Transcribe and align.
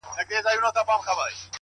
زارۍ. 0.43 1.33